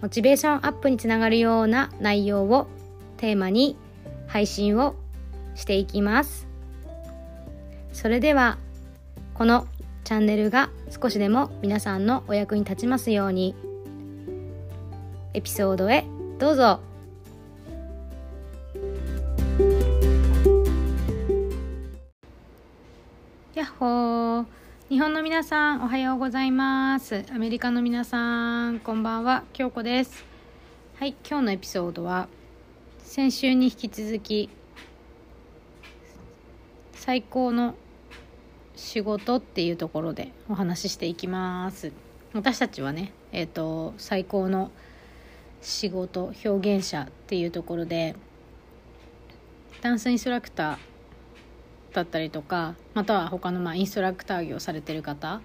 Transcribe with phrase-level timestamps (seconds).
[0.00, 2.68] モチベーションアップにつながるような内容を
[3.16, 3.76] テーマに
[4.26, 4.94] 配信を
[5.54, 6.46] していきます。
[7.92, 8.58] それでは
[9.34, 9.66] この
[10.04, 13.54] チャンネルが少しでも皆さんのお役に立ちますように
[15.34, 16.04] エピソードへ
[16.38, 16.80] どうぞ。
[23.54, 24.57] やっほー。
[24.88, 27.22] 日本の皆さんおはようございます。
[27.30, 29.44] アメリカの皆さんこんばんは。
[29.52, 30.24] 京子です。
[30.98, 32.26] はい今日のエピソードは
[33.00, 34.48] 先週に引き続き
[36.94, 37.74] 最高の
[38.76, 41.92] 仕事っていうところでお話ししていきます。
[42.32, 44.70] 私たちはねえっ、ー、と最高の
[45.60, 48.16] 仕事表現者っていうところで
[49.82, 50.87] ダンスインストラクター
[51.92, 55.40] だったりとかまたは他のまあインストラクター業されてる方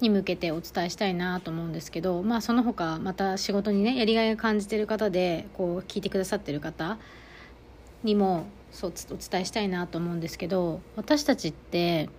[0.00, 6.98] に向けてお伝えしたいなと思うんですけど、まあ、その他また仕事にねやりがいを感じてる方でこう聞いてくださってる方
[8.02, 12.10] にもそうお伝えしたいなと思うんですけど私たちって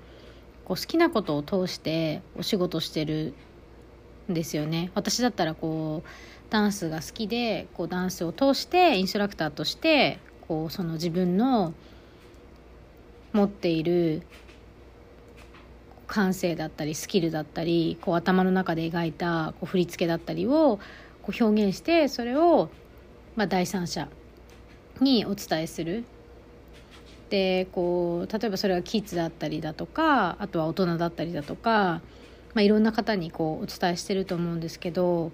[0.66, 3.34] こう好きなことを通してお仕事してる
[4.30, 4.92] んですよね。
[4.96, 6.08] 私だったらこう
[6.52, 11.74] ダンスが好きでこうダンスを通してインストラクターとしてこうその自分の
[13.38, 14.24] 持っている
[16.08, 20.80] 感性だったりスキルだったりこう頭の中で描いたこう振り付けだったりを
[21.22, 22.70] こう表現してそれを、
[23.36, 24.10] まあ、第三者
[25.02, 26.04] にお伝えする。
[27.30, 32.02] でこう例えばそれはキッズだったりだとかあとは大人だったりだとか、
[32.54, 35.34] まあ、いろんな方にこうお伝えしてると思うんですけど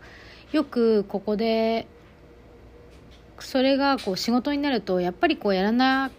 [0.52, 1.86] よくここで
[3.38, 6.10] それがこう仕事になるとやっぱりこうやらな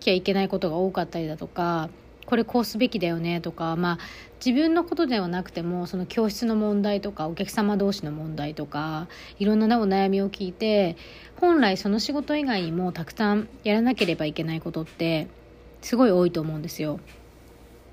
[0.00, 1.90] きゃいけないことが多かったりだとか
[2.28, 3.98] これこうすべきだよねとか、まあ、
[4.44, 10.98] 自分のことではなくてもその教室の問題とかお客様同士の問題とかいろんなお悩みを聞いて
[11.36, 15.26] 本来その仕事以外にもたくさんやらなければいけないことって
[15.80, 17.00] すごい多いと思うんですよ。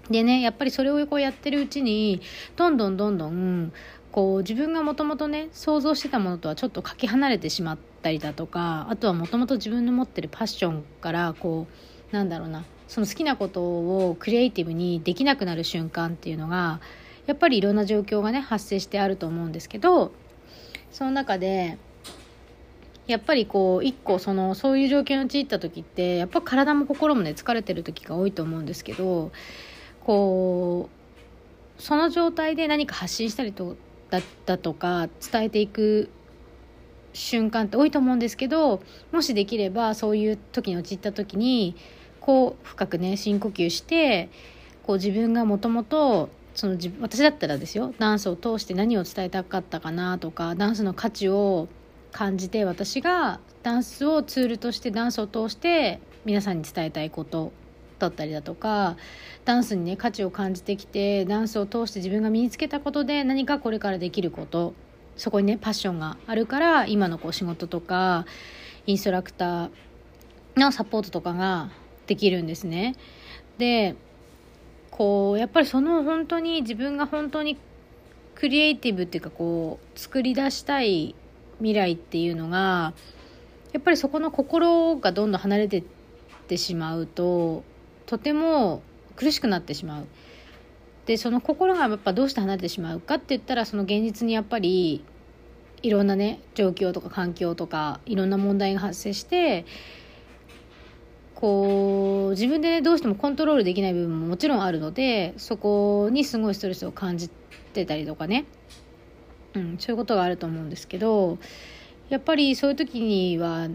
[0.10, 2.22] でねやっぱりそれをこうやってるうちに
[2.58, 3.72] どんどんどんどん
[4.12, 12.66] こう自分がもともとね想像してたものとはちょっとかけ離れてしまったりだとかあとはもともと自分の持ってるパッションからこうなんだろうな。
[12.88, 16.80] その好きなことをクリエイティブにできなくなる瞬間っていうのが
[17.26, 20.12] やっぱりいろんな状況がね発生してあると思うんですけど
[20.92, 21.78] その中で
[23.08, 29.32] やっぱりこう一個そのそういう状況に陥った時ってやっぱ体も心もね疲れてる時が多いと思うんですけど
[30.04, 30.90] こ
[31.80, 33.76] うその状態で何か発信したりと
[34.10, 36.10] だだとか伝えていく
[37.14, 38.82] 瞬間って多いと思うんですけど
[39.12, 41.76] もしできればそういう時に陥った時に
[42.26, 44.30] こう深くね深呼吸して
[44.82, 51.68] こう自分がもともとその私だったらですよダンスを通して何を伝えたかったかなとかダンスの価値を
[52.12, 57.52] 感じて私がダンスをツールとしてダンスを通して皆さんに伝えたいこと
[58.00, 58.98] だったりだとか
[59.44, 64.74] ダンスにね価値を感じてきてダンスを通して自分が身につけたことで何かこれからできること
[65.16, 68.26] そこにねパッションがあるから今のこう仕事とか
[68.88, 69.70] インストラクター
[70.58, 71.70] のサポートとかが
[72.08, 72.96] できるんですね。
[73.58, 73.96] で
[74.92, 77.58] こうやっぱりその本当に自分が本当に
[78.36, 81.16] クリエイティブっていうかこう作り出したい
[81.58, 82.94] 未来っていうのが
[83.74, 85.84] やっぱりそこの心がどんどん離れてっ
[86.48, 87.64] てしまうと
[88.06, 88.84] とても
[89.16, 90.06] 苦しくなってしまう。
[91.06, 95.04] でその心がやっぱどうして離れてしまうかって言ったらその現実にやっぱり
[95.84, 99.66] いろんなね状況とか環境とかいろんな問題が発生して
[101.36, 108.46] こう自分で、ね、どうしてもコントロールできない部分ももちろんあるのでそこにすごいストレスを感じてたりとかね、
[109.54, 111.38] うん、そういうことがあると思うんですけど
[112.10, 113.68] やっぱりそういう時には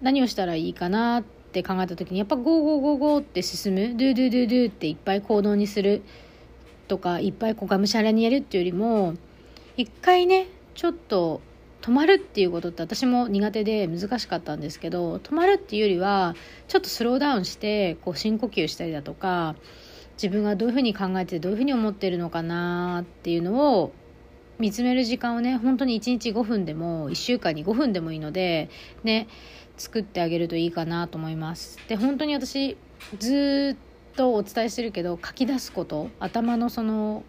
[0.00, 6.02] 何をしたらいいかなって考えた時にやっぱ go go go go って進むドゥドゥドゥドゥっていっぱい行動にする
[6.86, 9.14] とかいっぱいこうがむしゃらにやるっていうよりも
[9.76, 11.40] 一回ねちょっと
[11.88, 16.36] 止まるっていうことって私も苦手で難しかったんですけど止まるっていうよりは
[16.68, 19.56] ちょっとスローダウンしてこう深呼吸したりだとか
[20.22, 23.92] 自分がどういうふうに考えてどういうふうに思ってるのかなっていうのを
[24.58, 28.68] 見つめる時間をね本当に1日5分でも1週間に5分でもいいので
[29.02, 29.26] ね
[29.78, 31.78] 作ってあげるといいかなと思います。
[31.88, 32.76] で本当に私
[33.18, 33.78] ず
[34.12, 37.22] っとお伝えしてるけど書き出すこと頭のその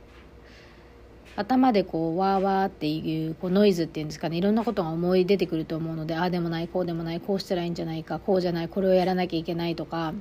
[1.40, 10.14] 頭でこうわーわーっていうこうノイズっていうんですかねいろんなことが思い出てくると思うのでああでもないこうでもないこうしたらいいんじゃないかこうじゃないこれをやらなきゃいけないとか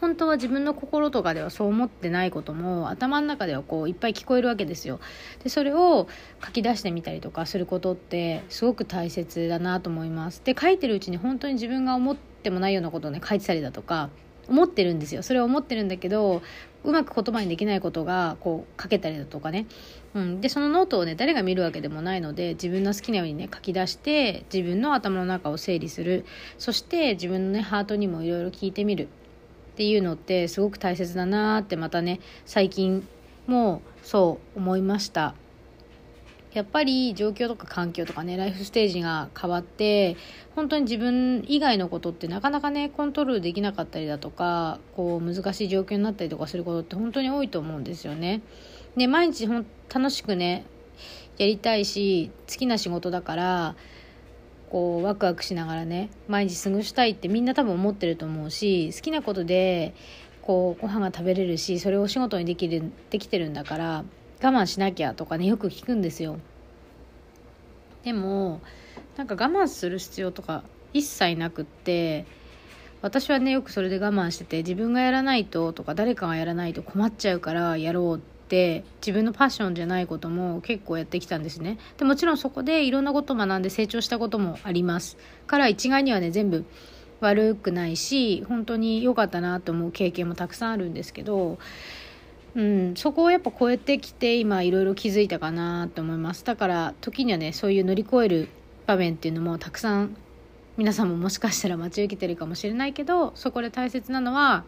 [0.00, 4.98] 本当は自分の心とかではそう思ってないことも頭の中ではこういっぱい聞こえるわけですよ。
[5.44, 6.08] でそれを
[6.44, 10.42] 書き出してみたりとかすることってすごく大切だなと思います。
[10.44, 14.10] で書いてるうちに本当に自分が思ってもないようなことをね書いてたりだとか
[14.48, 16.42] 思ってるんですよそれは思ってるんだけど
[16.84, 19.66] うまく言葉にできないことがこう書けたりだとかね、
[20.14, 26.24] うん、でそのノートをね誰が見るわけでもないので自分の好きなようにね書き出して自分の頭の中を整理する。
[26.58, 29.08] そして自分のねハートにもいろいろ聞いてみる。
[29.72, 33.08] っていうのってすごく大切だなってまたね最近
[33.46, 35.34] もそう思いました。
[36.52, 40.18] やっぱり状況とか環境とかねライフステージが変わって
[40.54, 48.42] 本当に自分以外のことってなかなかねコントロールできなかったりだとかこう難しい状況になったりとかすることって本当に多いと思うんですよね。
[48.96, 50.64] で毎日ほん楽しくね
[51.38, 53.76] やりたいし好きな仕事だから
[54.70, 59.94] こうワクワクしながらね毎日過ごしたいってみんな多分思ってると思うし好きなことで
[60.42, 64.04] こうご飯が食べれるしそれをお仕事にできるできてるんだから
[64.42, 66.38] 我慢しなきゃとかねよく聞くんですよ。
[68.02, 68.60] でも
[69.16, 72.26] なんか我慢する必要とか一切なくって
[73.00, 78.31] 私はねよくそれで我慢してて自分がやらないととか誰かがやらないと困っちゃうからやろうって
[79.00, 81.78] 自分のパッションじゃないことも結構やってきたんですね。
[81.96, 85.16] でもちろんそこでいろんなこと学んで成長したこともあります。
[85.46, 86.64] から一概にはね全部
[87.20, 91.58] 悪くないし本当に良かったなと思う経験もたくさんあるんですけど
[92.54, 96.44] うん、そこをやっぱ超えてきて今いろいろ気づいたかなと思います。
[96.44, 98.48] だから時にはねそういう乗り越える
[98.86, 100.16] 場面っていうのもたくさん
[100.76, 104.64] 皆さんももしかしたら待ち受けてるかもしれないけどそこで大切なのは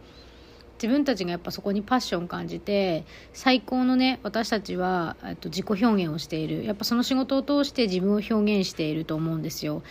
[0.85, 9.83] 自分たちがやっぱそこにパッション感じて最高のね私たちはと自己表現をしているやっぱその仕事を通して自分を表現していると思うんですよ。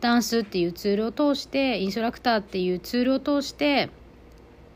[0.00, 3.90] ダンスっていうツールを通してインストラクターっていうツールを通して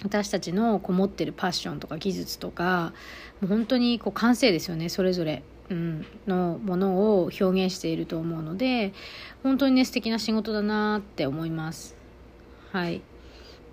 [0.02, 2.92] 私たちのこもってるパッションとか技術とか
[3.40, 8.92] もう本当にこう感性ですよねそれぞれ、うん、のものを表現していると思うので
[9.42, 11.96] 本当にね素敵な仕事だなって思います。
[12.70, 13.00] はい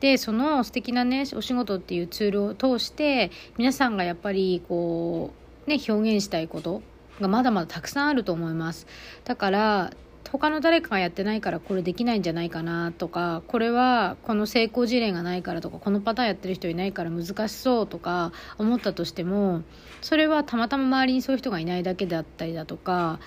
[0.01, 5.31] でその素敵なねお仕事っていうツールを通して皆さんがやっぱりこ
[5.65, 6.81] うね表現したいこと
[7.21, 8.88] がまだまだたくさんあると思います。
[9.24, 9.94] だから
[10.31, 19.63] 他の誰かがやってないからこれできないんじゃないかなとかこれはこの成功事例がないからとかこのパターンやってる人いないから難しそうとか思ったとしても
[20.01, 23.19] それはたまたま周りにそういう人がいないだけであったりだとか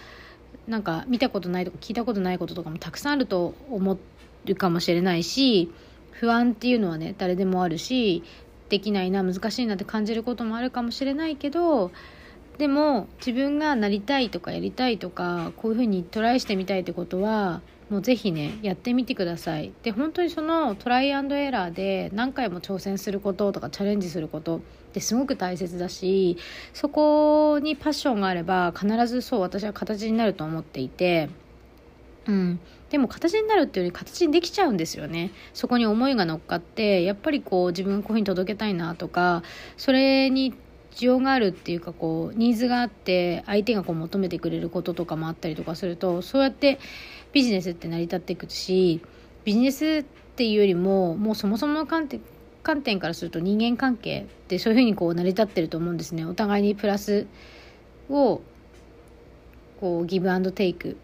[0.67, 3.99] なんか見たことないとか聞いたことないこととかもたくさんあると思
[4.47, 5.71] うかもしれないし
[6.15, 8.23] 不安っていうのはね誰でもあるし
[8.69, 11.91] できないな難しいなって感じることもあるかもしれないけど
[12.59, 19.73] でも自分がなりたいとかやりたいとかこういうふうにトライしてみたいってことはもうぜひねやってみてください。
[19.83, 24.61] で本当にそのトライアンドエラーで何回も挑戦することとかチャレンジすることっ
[24.93, 26.39] てすごく大切だし
[26.73, 31.29] そこにパッションがあれば必ずそう私は形になると思っていて
[32.27, 32.61] うん、
[32.95, 35.33] でも形になるっていうより形にできちゃうんですよね。
[35.53, 39.43] そこに思いが乗っかってやっぱりこう自分こういうふうに届けたいなとか
[39.77, 40.55] それに
[40.93, 46.79] 需要があるっていうかこうニーズがあって相手がこう求めてくれることとかもあったりとかするとそうやって
[47.33, 49.01] ビジネスって成り立っていくし
[49.43, 50.05] ビジネスっ
[50.37, 52.21] ていうよりももうそもそもの観点
[52.63, 56.25] 観点からすると人間関係ってそういうふうにこう成り立ってると思うんですね。
[56.25, 57.27] お互いにプラス
[58.09, 58.41] を
[59.81, 60.97] こうギブアンドテイク。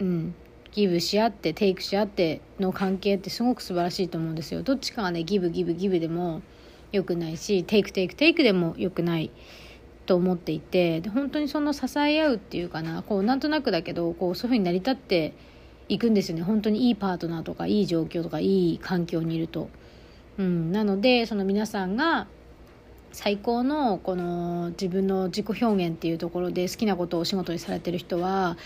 [0.00, 0.34] うん。
[0.74, 6.42] ギブし合ってテイクし合っての関係ってすごく素晴らしいと思うんですよどっちかがねギブギブギブでも
[6.90, 9.30] 良くないしテイクテイクテイクでも良くない
[10.06, 15.32] と思っていてで本当にその支え合うっていうかなこうなんとなくだけどこうそういうふうに成り立って
[15.88, 19.68] いくんですよね本当にいいパートナーとかいい状況とかいい環境にいると。
[20.36, 22.26] うん、なのでその皆さんが
[23.12, 28.56] 最高のこの自分の自己表現っていうところで好きなことをお仕事にされてる人は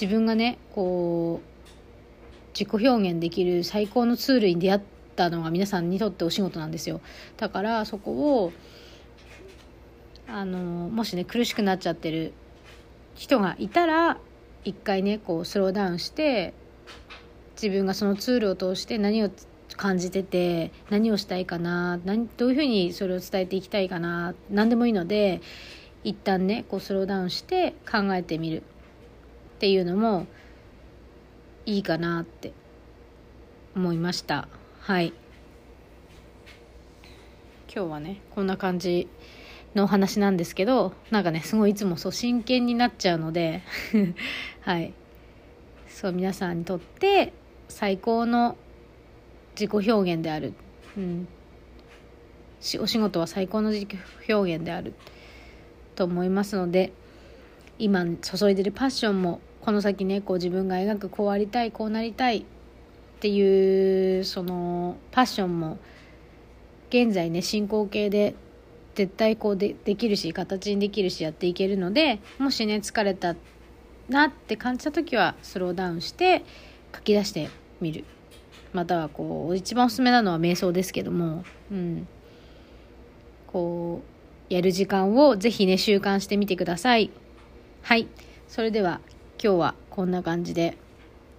[0.00, 4.80] 自分がねこう自己表現できる最高のツールに出会っ
[5.14, 7.02] たのが皆さんにとってお仕事なんですよ。
[7.36, 8.52] だからそこを
[10.26, 12.32] あのもしね苦しくなっちゃってる
[13.14, 14.18] 人がいたら
[14.64, 16.54] 一回ねこうスローダウンして
[17.60, 19.30] 自分がそのツールを通して何を
[19.76, 25.42] 感じてて何をしたいかな何どういうふうにそれを伝えていきたいかな何でもいいので
[26.04, 28.62] 一旦ねこうスローダウンして考えてみる。
[29.60, 30.26] っていうのも
[31.66, 32.54] いいかなって
[33.76, 34.48] 思いました。
[34.78, 35.12] はい。
[37.70, 39.06] 今日はねこんな感じ
[39.74, 43.60] のお話なんですけどなんかねすごいいつもそう真剣になっちゃうので
[44.64, 44.94] はい。
[45.88, 47.34] そう皆さんにとって
[47.68, 48.56] 最高の
[49.60, 50.54] 自己表現である、
[50.96, 51.28] うん、
[52.80, 54.94] お仕事は最高の自己表現である。
[55.96, 56.94] と思いますので
[57.78, 62.44] 今注いでるパッションもこの先ねこう自分が描くこうありたいこうなりたいっ
[63.20, 65.78] ていうそのパッションも
[66.88, 68.34] 現在ね進行形で
[68.94, 73.36] 絶対こうでできるし形にできるしやっていけるのでもしね疲れた
[74.08, 76.42] なって感じた時はスローダウンして
[76.94, 77.48] 書き出して
[77.80, 78.04] みる。
[78.72, 81.44] またはこう一番おすすめなのは瞑想ですけども。
[81.70, 82.06] うん。
[83.46, 84.02] こ
[84.50, 87.10] うやる時間をぜひね習慣してみてください。
[87.82, 88.08] はい。
[88.48, 89.00] それでは
[89.42, 90.76] 今日はこんな感じで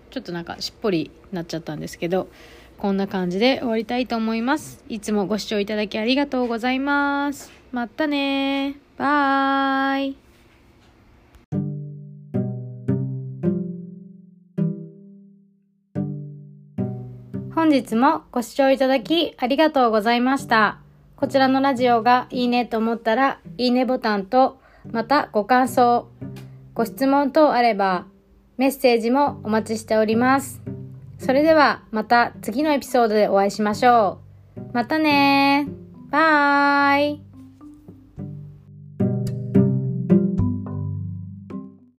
[0.09, 2.29] ちょっとなんかしっぽりなっちゃったんですけど
[2.79, 4.83] こんな感じで終わりたいと思います。
[4.89, 7.51] いつもご視聴いただきありがとうございます。
[7.71, 10.15] またねバイ。
[17.53, 20.79] 本日もご視聴いただきありがとうございました。
[21.15, 26.07] こちらのラジオがいいねと思ったら、いいねボタンと、またご感想、
[26.73, 28.05] ご質問等あれば、
[28.57, 30.61] メッセージもお待ちしております。
[31.17, 34.19] それではまた次のエピソードでお会いしましょ
[34.57, 34.61] う。
[34.73, 35.67] またね
[36.09, 37.30] バイ